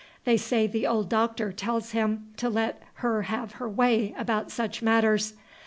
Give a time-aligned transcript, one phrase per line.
[0.25, 4.81] They say the old Doctor tells him to let her have her way about such
[4.81, 5.35] matters.